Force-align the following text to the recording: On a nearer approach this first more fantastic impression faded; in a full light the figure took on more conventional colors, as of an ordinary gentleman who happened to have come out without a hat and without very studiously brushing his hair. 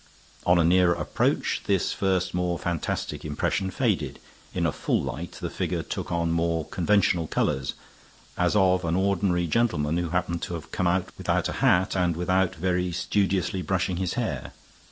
On 0.47 0.57
a 0.57 0.63
nearer 0.63 0.95
approach 0.95 1.61
this 1.67 1.91
first 1.93 2.33
more 2.33 2.57
fantastic 2.57 3.23
impression 3.23 3.69
faded; 3.69 4.17
in 4.51 4.65
a 4.65 4.71
full 4.71 4.99
light 5.03 5.33
the 5.33 5.47
figure 5.51 5.83
took 5.83 6.11
on 6.11 6.31
more 6.31 6.65
conventional 6.65 7.27
colors, 7.27 7.75
as 8.35 8.55
of 8.55 8.83
an 8.83 8.95
ordinary 8.95 9.45
gentleman 9.45 9.97
who 9.97 10.09
happened 10.09 10.41
to 10.41 10.55
have 10.55 10.71
come 10.71 10.87
out 10.87 11.09
without 11.19 11.49
a 11.49 11.53
hat 11.61 11.95
and 11.95 12.15
without 12.17 12.55
very 12.55 12.91
studiously 12.91 13.61
brushing 13.61 13.97
his 13.97 14.15
hair. 14.15 14.53